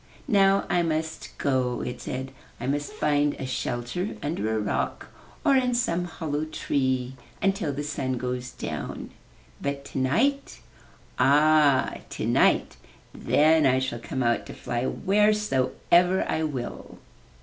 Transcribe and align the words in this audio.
*'Now 0.27 0.65
I 0.67 0.81
must 0.81 1.37
go/' 1.37 1.81
it 1.85 2.01
said. 2.01 2.31
''I 2.59 2.67
must 2.67 2.91
find 2.91 3.35
a 3.35 3.45
shelter 3.45 4.17
under 4.23 4.55
a 4.57 4.59
rock 4.59 5.09
or 5.45 5.55
in 5.55 5.75
some 5.75 6.05
hollow 6.05 6.45
tree 6.45 7.15
until 7.39 7.71
the 7.71 7.83
sun 7.83 8.13
goes 8.17 8.49
down. 8.49 9.11
But 9.61 9.85
tonight— 9.85 10.61
ah, 11.19 11.97
tonight! 12.09 12.77
Then 13.13 13.67
I 13.67 13.77
shall 13.77 13.99
come 13.99 14.23
out 14.23 14.47
to 14.47 14.55
fly 14.55 14.87
wheresoever 14.87 16.27
I 16.27 16.45
will.' 16.45 16.97